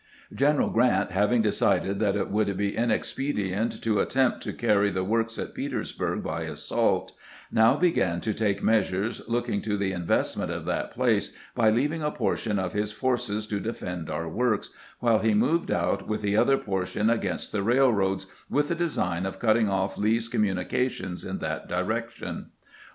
[0.33, 5.03] General Grant, having decided that it would be inex pedient to attempt to carry the
[5.03, 7.11] works at Petersburg by assault,
[7.51, 12.01] now began to take measures looking to the in vestment of that place by leaving
[12.01, 16.35] a portion of his forces to defend our works, while he moved out with the
[16.35, 21.67] other portion against the railroads, with the design of cutting off Lee's communications in that
[21.69, 22.47] direction.